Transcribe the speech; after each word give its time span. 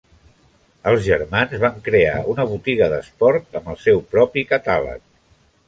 Els 0.91 1.03
germans 1.07 1.53
van 1.65 1.77
crear 1.89 2.15
una 2.33 2.47
botiga 2.55 2.89
d'esport 2.95 3.61
amb 3.61 3.71
el 3.75 3.81
seu 3.85 4.05
propi 4.17 4.49
catàleg. 4.57 5.09